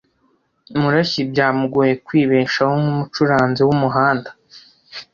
[0.79, 4.29] Murashyi byamugoye kwibeshaho nkumucuranzi wumuhanda.